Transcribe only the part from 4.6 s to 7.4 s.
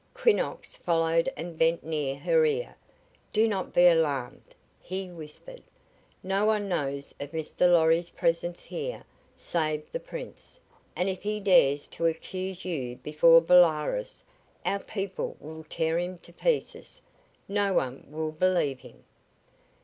he whispered. "No one knows of